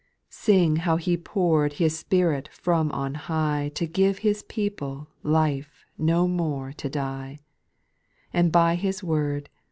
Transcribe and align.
4. 0.29 0.31
Sing 0.31 0.75
how 0.77 0.97
He 0.97 1.15
pour'd 1.15 1.73
His 1.73 1.95
Spirit 1.95 2.49
from 2.51 2.91
on 2.91 3.13
high 3.13 3.69
To 3.75 3.85
give 3.85 4.17
His 4.25 4.41
people 4.41 5.09
life 5.21 5.85
no 5.95 6.27
more 6.27 6.73
to 6.73 6.89
die, 6.89 7.37
And 8.33 8.51
by 8.51 8.73
His 8.73 9.03
word. 9.03 9.47